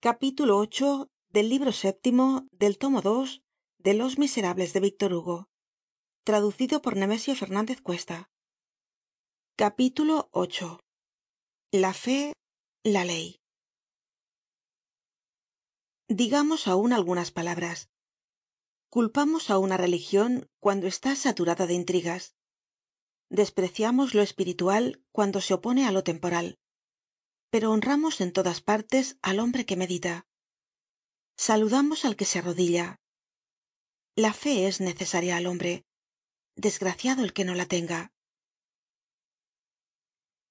capítulo 0.00 0.58
ocho 0.58 1.10
del 1.28 1.48
libro 1.48 1.72
séptimo 1.72 2.46
del 2.52 2.78
tomo 2.78 3.02
dos 3.02 3.42
de 3.78 3.94
los 3.94 4.16
miserables 4.16 4.72
de 4.72 4.78
víctor 4.78 5.12
hugo 5.12 5.48
traducido 6.22 6.80
por 6.82 6.96
nemesio 6.96 7.34
Fernández 7.34 7.80
cuesta. 7.80 8.30
Capítulo 9.56 10.28
ocho. 10.30 10.78
La 11.72 11.94
fe 11.94 12.32
la 12.84 13.04
ley. 13.04 13.40
Digamos 16.06 16.68
aun 16.68 16.92
algunas 16.92 17.32
palabras. 17.32 17.88
Culpamos 18.90 19.50
a 19.50 19.58
una 19.58 19.76
religión 19.76 20.48
cuando 20.60 20.86
está 20.86 21.16
saturada 21.16 21.66
de 21.66 21.74
intrigas. 21.74 22.36
Despreciamos 23.30 24.14
lo 24.14 24.22
espiritual 24.22 25.02
cuando 25.10 25.40
se 25.40 25.54
opone 25.54 25.86
a 25.86 25.90
lo 25.90 26.04
temporal 26.04 26.56
pero 27.50 27.70
honramos 27.70 28.20
en 28.20 28.32
todas 28.32 28.60
partes 28.60 29.18
al 29.22 29.40
hombre 29.40 29.64
que 29.66 29.76
medita. 29.76 30.26
Saludamos 31.36 32.04
al 32.04 32.16
que 32.16 32.24
se 32.24 32.40
arrodilla. 32.40 33.00
La 34.16 34.32
fe 34.32 34.66
es 34.66 34.80
necesaria 34.80 35.36
al 35.36 35.46
hombre. 35.46 35.86
Desgraciado 36.56 37.22
el 37.22 37.32
que 37.32 37.44
no 37.44 37.54
la 37.54 37.66
tenga. 37.66 38.12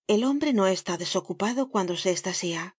El 0.08 0.24
hombre 0.24 0.54
no 0.54 0.68
está 0.68 0.98
desocupado 0.98 1.70
cuando 1.70 1.98
se 1.98 2.12
estasía 2.12 2.78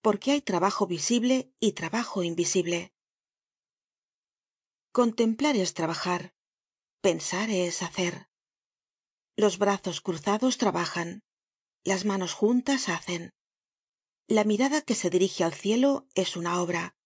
porque 0.00 0.32
hay 0.32 0.40
trabajo 0.40 0.86
visible 0.86 1.52
y 1.60 1.72
trabajo 1.72 2.24
invisible. 2.24 2.92
Contemplar 4.90 5.56
es 5.56 5.74
trabajar 5.74 6.34
pensar 7.02 7.50
es 7.50 7.82
hacer. 7.82 8.28
Los 9.36 9.58
brazos 9.58 10.00
cruzados 10.00 10.56
trabajan 10.56 11.24
las 11.84 12.04
manos 12.04 12.32
juntas 12.32 12.88
hacen 12.88 13.34
la 14.32 14.44
mirada 14.44 14.80
que 14.80 14.94
se 14.94 15.10
dirige 15.10 15.44
al 15.44 15.52
cielo 15.52 16.06
es 16.14 16.38
una 16.38 16.62
obra. 16.62 16.96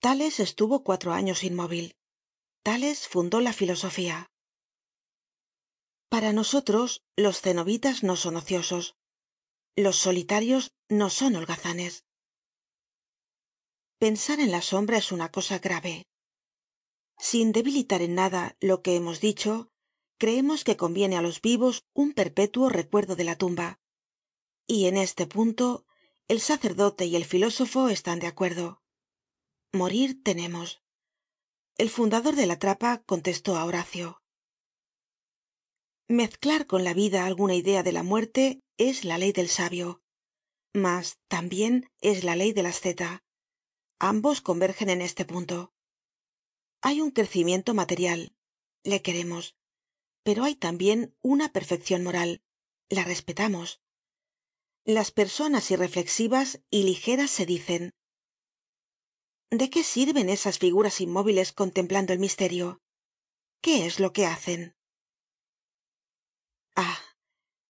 Tales 0.00 0.40
estuvo 0.40 0.82
cuatro 0.82 1.12
años 1.12 1.44
inmóvil. 1.44 1.94
Tales 2.64 3.06
fundó 3.06 3.40
la 3.40 3.52
filosofía. 3.52 4.26
Para 6.08 6.32
nosotros 6.32 7.04
los 7.14 7.40
cenobitas 7.40 8.02
no 8.02 8.16
son 8.16 8.34
ociosos. 8.34 8.96
Los 9.76 9.96
solitarios 9.96 10.72
no 10.88 11.08
son 11.08 11.36
holgazanes. 11.36 12.04
Pensar 14.00 14.40
en 14.40 14.50
la 14.50 14.62
sombra 14.62 14.98
es 14.98 15.12
una 15.12 15.30
cosa 15.30 15.60
grave. 15.60 16.04
Sin 17.16 17.52
debilitar 17.52 18.02
en 18.02 18.16
nada 18.16 18.56
lo 18.58 18.82
que 18.82 18.96
hemos 18.96 19.20
dicho 19.20 19.70
creemos 20.18 20.64
que 20.64 20.76
conviene 20.76 21.16
á 21.16 21.22
los 21.22 21.40
vivos 21.40 21.84
un 21.94 22.12
perpétuo 22.12 22.70
recuerdo 22.70 23.14
de 23.14 23.22
la 23.22 23.36
tumba 23.36 23.78
y 24.66 24.86
en 24.86 24.96
este 24.96 25.26
punto 25.26 25.86
el 26.28 26.40
sacerdote 26.40 27.06
y 27.06 27.16
el 27.16 27.24
filósofo 27.24 27.88
están 27.88 28.18
de 28.18 28.26
acuerdo. 28.26 28.82
Morir 29.72 30.22
tenemos. 30.22 30.82
El 31.76 31.90
fundador 31.90 32.34
de 32.34 32.46
la 32.46 32.58
trapa 32.58 33.02
contestó 33.04 33.56
á 33.56 33.64
horacio. 33.64 34.22
Mezclar 36.08 36.66
con 36.66 36.84
la 36.84 36.94
vida 36.94 37.26
alguna 37.26 37.54
idea 37.54 37.82
de 37.82 37.92
la 37.92 38.02
muerte 38.02 38.60
es 38.76 39.04
la 39.04 39.18
ley 39.18 39.32
del 39.32 39.48
sabio 39.48 40.02
mas 40.76 41.18
tambien 41.26 41.90
es 42.02 42.22
la 42.22 42.36
ley 42.36 42.52
del 42.52 42.66
asceta 42.66 43.24
ambos 43.98 44.42
convergen 44.42 44.90
en 44.90 45.00
este 45.00 45.24
punto. 45.24 45.72
Hay 46.82 47.00
un 47.00 47.10
crecimiento 47.10 47.72
material 47.72 48.36
le 48.84 49.00
queremos 49.00 49.56
pero 50.22 50.44
hay 50.44 50.54
tambien 50.54 51.16
una 51.22 51.52
perfeccion 51.52 52.02
moral. 52.02 52.42
La 52.88 53.04
respetamos 53.04 53.80
las 54.86 55.10
personas 55.10 55.68
irreflexivas 55.72 56.60
y 56.70 56.84
ligeras 56.84 57.32
se 57.32 57.44
dicen. 57.44 57.90
De 59.50 59.68
qué 59.68 59.82
sirven 59.82 60.28
esas 60.28 60.58
figuras 60.58 61.00
inmóviles 61.00 61.52
contemplando 61.52 62.12
el 62.12 62.20
misterio 62.20 62.80
qué 63.60 63.84
es 63.86 63.98
lo 63.98 64.12
que 64.12 64.26
hacen 64.26 64.76
ah 66.76 67.00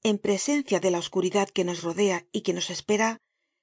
en 0.03 0.17
presencia 0.17 0.81
de 0.81 0.91
la 0.91 1.00
oscuridad 1.00 1.50
que 1.50 1.63
nos 1.63 1.84
rodea 1.84 2.28
y 2.34 2.41
que 2.41 2.51
nos 2.51 2.69
espera 2.69 3.22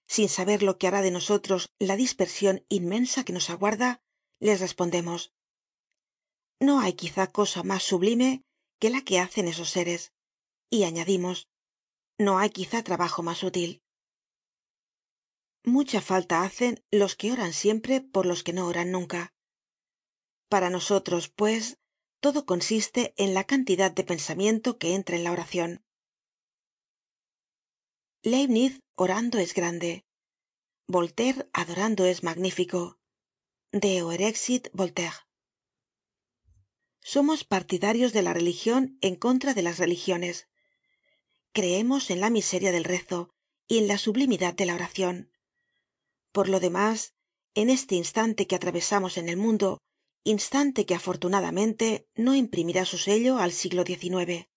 sin 0.09 0.31
saber 0.31 0.63
lo 0.63 0.79
que 0.79 0.87
hará 0.87 1.03
de 1.03 1.11
nosotros 1.11 1.75
la 1.79 1.97
dispersion 1.97 2.65
inmensa 2.71 3.25
que 3.25 3.35
nos 3.35 3.51
aguarda 3.51 4.03
les 4.41 4.61
respondemos. 4.61 5.33
No 6.59 6.81
hay 6.81 6.95
quizá 6.95 7.27
cosa 7.27 7.63
mas 7.63 7.83
sublime 7.83 8.43
que 8.81 8.89
la 8.89 9.03
que 9.03 9.21
hacen 9.21 9.47
esos 9.47 9.71
seres. 9.71 10.13
Y 10.71 10.85
añadimos 10.85 11.49
no 12.23 12.39
hay 12.39 12.51
quizá 12.51 12.83
trabajo 12.83 13.23
mas 13.23 13.43
útil. 13.43 13.83
Mucha 15.65 16.01
falta 16.01 16.43
hacen 16.43 16.85
los 16.91 17.15
que 17.15 17.31
oran 17.33 17.53
siempre 17.53 18.01
por 18.01 18.27
los 18.27 18.43
que 18.43 18.53
no 18.53 18.67
oran 18.67 18.91
nunca. 18.91 19.33
Para 20.49 20.71
nosotros 20.71 21.29
pues 21.29 21.79
todo 22.21 22.47
consiste 22.47 23.15
en 23.17 23.35
la 23.35 23.45
cantidad 23.45 23.91
de 23.91 24.05
pensamiento 24.05 24.79
que 24.79 24.95
entra 24.95 25.17
en 25.17 25.25
la 25.25 25.33
oracion 25.33 25.85
leibnitz 28.25 28.79
orando 28.95 29.39
es 29.39 29.53
grande. 29.53 30.05
Voltaire 30.87 31.49
adorando 31.53 32.05
es 32.05 32.23
magnífico. 32.23 33.01
Deo 33.73 34.13
erexit 34.13 34.69
voltaire. 34.73 35.27
Somos 37.01 37.43
partidarios 37.43 38.13
de 38.13 38.23
la 38.23 38.33
religion 38.33 38.97
en 39.01 39.17
contra 39.17 39.55
de 39.55 39.63
las 39.63 39.79
religiones 39.79 40.49
creemos 41.53 42.11
en 42.11 42.21
la 42.21 42.31
miseria 42.31 42.73
del 42.73 42.85
rezo 42.85 43.31
y 43.69 43.79
en 43.79 43.89
la 43.89 43.99
sublimidad 43.99 44.55
de 44.55 44.67
la 44.67 44.75
oracion 44.75 45.31
por 46.33 46.49
lo 46.49 46.61
demás 46.61 47.13
en 47.55 47.69
este 47.69 47.95
instante 47.95 48.47
que 48.47 48.57
atravesamos 48.57 49.19
en 49.19 49.29
el 49.29 49.37
mundo 49.37 49.79
instante 50.25 50.87
que 50.87 50.95
afortunadamente 50.95 52.07
no 52.15 52.35
imprimirá 52.35 52.85
su 52.87 52.97
sello 52.97 53.39
al 53.39 53.53
siglo 53.53 53.85
xix 53.85 54.49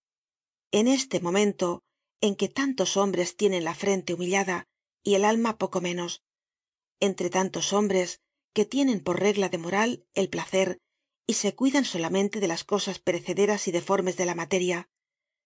en 0.72 0.88
este 0.88 1.20
momento 1.20 1.84
en 2.22 2.36
que 2.36 2.48
tantos 2.48 2.96
hombres 2.98 3.36
tienen 3.36 3.64
la 3.66 3.76
frente 3.76 4.14
humillada 4.14 4.66
y 5.04 5.16
el 5.16 5.26
alma 5.26 5.58
poco 5.58 5.82
menos 5.82 6.22
entre 7.02 7.30
tantos 7.30 7.74
hombres 7.74 8.22
que 8.54 8.66
tienen 8.66 9.02
por 9.02 9.20
regla 9.20 9.50
de 9.50 9.58
moral 9.58 10.06
el 10.14 10.30
placer 10.30 10.78
y 11.28 11.34
se 11.34 11.56
cuidan 11.56 11.84
solamente 11.84 12.40
de 12.40 12.48
las 12.48 12.64
cosas 12.64 13.00
perecederas 13.00 13.68
y 13.68 13.72
deformes 13.72 14.16
de 14.16 14.26
la 14.26 14.36
materia 14.36 14.88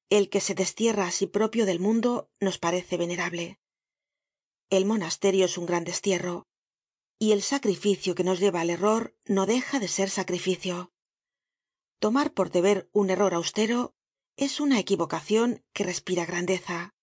el 0.09 0.29
que 0.29 0.41
se 0.41 0.55
destierra 0.55 1.05
á 1.07 1.11
sí 1.11 1.27
propio 1.27 1.63
del 1.65 1.79
mundo 1.79 2.11
nos 2.39 2.57
parece 2.57 2.97
venerable. 2.97 3.59
El 4.69 4.85
monasterio 4.85 5.45
es 5.45 5.57
un 5.57 5.65
gran 5.65 5.83
destierro 5.83 6.47
y 7.19 7.31
el 7.33 7.41
sacrificio 7.41 8.15
que 8.15 8.23
nos 8.23 8.39
lleva 8.39 8.61
al 8.61 8.69
error 8.69 9.15
no 9.25 9.45
deja 9.45 9.79
de 9.79 9.87
ser 9.87 10.09
sacrificio. 10.09 10.91
Tomar 11.99 12.33
por 12.33 12.49
deber 12.49 12.89
un 12.93 13.09
error 13.09 13.33
austero 13.33 13.93
es 14.37 14.59
una 14.59 14.79
equivocacion 14.79 15.63
que 15.73 15.83
respira 15.83 16.25
grandeza. 16.25 16.95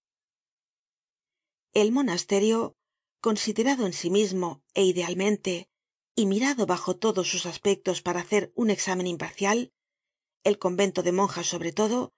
El 1.74 1.92
monasterio 1.92 2.76
considerado 3.20 3.86
en 3.86 3.92
sí 3.92 4.08
mismo 4.08 4.62
é 4.72 4.82
idealmente 4.82 5.68
y 6.14 6.24
mirado 6.26 6.64
bajo 6.64 6.96
todos 6.96 7.28
sus 7.28 7.44
aspectos 7.44 8.00
para 8.00 8.20
hacer 8.20 8.52
un 8.54 8.70
examen 8.70 9.06
imparcial 9.06 9.72
el 10.44 10.58
convento 10.58 11.02
de 11.02 11.12
monjas 11.12 11.46
sobre 11.46 11.72
todo 11.72 12.15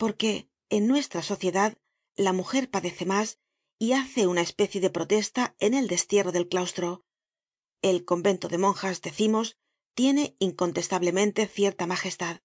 porque 0.00 0.48
en 0.70 0.86
nuestra 0.86 1.22
sociedad 1.22 1.76
la 2.16 2.32
mujer 2.32 2.70
padece 2.70 3.04
mas 3.04 3.38
y 3.78 3.92
hace 3.92 4.26
una 4.26 4.40
especie 4.40 4.80
de 4.80 4.88
protesta 4.88 5.54
en 5.58 5.74
el 5.74 5.88
destierro 5.88 6.32
del 6.32 6.48
claustro. 6.48 7.04
El 7.82 8.06
convento 8.06 8.48
de 8.48 8.56
monjas 8.56 9.02
decimos 9.02 9.58
tiene 9.94 10.36
incontestablemente 10.38 11.46
cierta 11.46 11.86
majestad. 11.86 12.40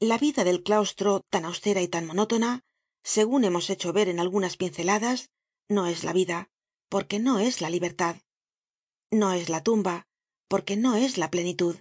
La 0.00 0.16
vida 0.16 0.42
del 0.42 0.62
claustro 0.62 1.20
tan 1.28 1.44
austera 1.44 1.82
y 1.82 1.88
tan 1.88 2.06
monótona 2.06 2.64
segun 3.04 3.44
hemos 3.44 3.68
hecho 3.68 3.92
ver 3.92 4.08
en 4.08 4.20
algunas 4.20 4.56
pinceladas 4.56 5.28
no 5.68 5.86
es 5.86 6.02
la 6.02 6.14
vida 6.14 6.48
porque 6.88 7.18
no 7.18 7.40
es 7.40 7.60
la 7.60 7.68
libertad. 7.68 8.16
No 9.10 9.34
es 9.34 9.50
la 9.50 9.62
tumba 9.62 10.06
porque 10.48 10.78
no 10.78 10.96
es 10.96 11.18
la 11.18 11.30
plenitud. 11.30 11.76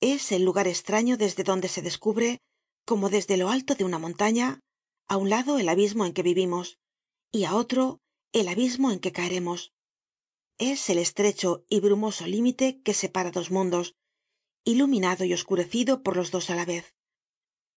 Es 0.00 0.32
el 0.32 0.46
lugar 0.46 0.66
estraño 0.66 1.18
desde 1.18 1.44
donde 1.44 1.68
se 1.68 1.82
descubre 1.82 2.40
como 2.84 3.10
desde 3.10 3.36
lo 3.36 3.50
alto 3.50 3.74
de 3.74 3.84
una 3.84 3.98
montaña 3.98 4.60
a 5.06 5.16
un 5.16 5.30
lado 5.30 5.58
el 5.58 5.68
abismo 5.68 6.06
en 6.06 6.12
que 6.12 6.22
vivimos 6.22 6.78
y 7.32 7.44
á 7.44 7.54
otro 7.54 8.00
el 8.32 8.48
abismo 8.48 8.90
en 8.90 9.00
que 9.00 9.12
caeremos. 9.12 9.72
Es 10.58 10.88
el 10.88 10.98
estrecho 10.98 11.64
y 11.68 11.80
brumoso 11.80 12.26
límite 12.26 12.80
que 12.82 12.94
separa 12.94 13.30
dos 13.30 13.50
mundos 13.50 13.94
iluminado 14.64 15.24
y 15.24 15.34
oscurecido 15.34 16.02
por 16.02 16.16
los 16.16 16.30
dos 16.30 16.50
á 16.50 16.54
la 16.54 16.64
vez. 16.64 16.94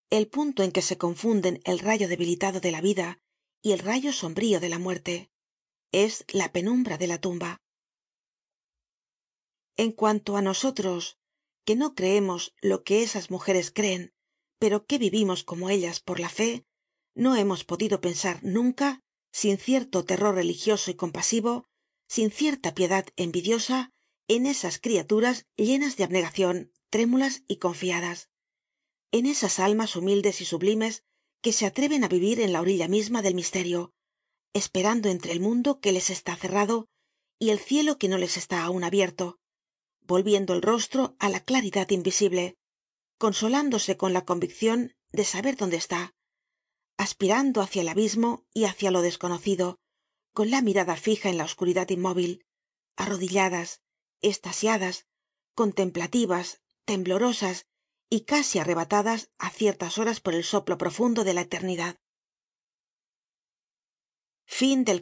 El 0.10 0.30
punto 0.30 0.64
en 0.64 0.72
que 0.72 0.82
se 0.82 0.98
confunden 0.98 1.60
el 1.66 1.80
rayo 1.80 2.08
debilitado 2.08 2.60
de 2.60 2.72
la 2.72 2.82
vida 2.82 3.20
y 3.62 3.74
el 3.74 3.80
rayo 3.80 4.14
sombrío 4.14 4.60
de 4.60 4.70
la 4.70 4.80
muerte 4.80 5.30
es 5.92 6.24
la 6.32 6.52
penumbra 6.52 6.98
de 6.98 7.08
la 7.08 7.20
tumba. 7.20 7.58
En 9.76 9.92
cuanto 9.92 10.38
á 10.38 10.42
nosotros 10.42 11.18
que 11.66 11.76
no 11.76 11.94
creemos 11.94 12.54
lo 12.62 12.84
que 12.84 13.04
esas 13.04 13.30
mujeres 13.30 13.72
creen 13.72 14.14
pero 14.60 14.86
que 14.86 14.98
vivimos 14.98 15.44
como 15.44 15.70
ellas 15.70 16.00
por 16.00 16.20
la 16.20 16.30
fe 16.30 16.66
no 17.16 17.36
hemos 17.36 17.64
podido 17.64 18.02
pensar 18.02 18.40
nunca 18.44 19.02
sin 19.32 19.58
cierto 19.58 20.06
terror 20.06 20.36
religioso 20.36 20.92
y 20.92 20.96
compasivo 20.96 21.66
sin 22.08 22.32
cierta 22.32 22.74
piedad 22.74 23.06
envidiosa 23.16 23.92
en 24.28 24.46
esas 24.46 24.80
criaturas 24.80 25.46
llenas 25.56 25.98
de 25.98 26.04
abnegacion 26.04 26.72
trémulas 26.90 27.44
y 27.48 27.58
confiadas 27.58 28.30
en 29.12 29.26
esas 29.26 29.60
almas 29.60 29.96
humildes 29.96 30.42
y 30.42 30.46
sublimes 30.46 31.04
que 31.42 31.54
se 31.54 31.66
atreven 31.66 32.04
á 32.04 32.08
vivir 32.08 32.40
en 32.42 32.52
la 32.54 32.62
orilla 32.62 32.88
misma 32.88 33.22
del 33.22 33.36
misterio 33.36 33.94
esperando 34.54 35.10
entre 35.10 35.32
el 35.34 35.40
mundo 35.40 35.80
que 35.80 35.92
les 35.92 36.10
está 36.10 36.36
cerrado 36.36 36.88
y 37.40 37.52
el 37.52 37.60
cielo 37.60 38.00
que 38.00 38.08
no 38.08 38.18
les 38.18 38.38
está 38.38 38.64
aun 38.64 38.84
abierto 38.84 39.40
volviendo 40.02 40.54
el 40.54 40.62
rostro 40.62 41.16
á 41.20 41.30
la 41.30 41.42
claridad 41.42 41.90
invisible 41.92 42.58
consolándose 43.18 43.98
con 43.98 44.14
la 44.14 44.26
conviccion 44.26 44.96
de 45.12 45.24
saber 45.26 45.58
dónde 45.58 45.78
está 45.78 46.16
aspirando 46.98 47.62
hácia 47.62 47.82
el 47.82 47.90
abismo 47.90 48.46
y 48.54 48.66
hácia 48.66 48.92
lo 48.92 49.02
desconocido 49.02 49.80
con 50.34 50.52
la 50.52 50.62
mirada 50.62 50.96
fija 50.98 51.30
en 51.30 51.38
la 51.38 51.46
oscuridad 51.46 51.90
inmóvil 51.90 52.46
arrodilladas 52.96 53.82
estasiadas 54.22 55.08
contemplativas 55.56 56.62
temblorosas 56.86 57.66
y 58.10 58.22
casi 58.22 58.60
arrebatadas 58.60 59.30
á 59.38 59.50
ciertas 59.50 59.98
horas 59.98 60.20
por 60.22 60.34
el 60.34 60.44
soplo 60.44 60.78
profundo 60.78 61.24
de 61.24 61.34
la 61.34 61.42
eternidad. 61.42 62.00
Fin 64.46 64.86
del 64.86 65.02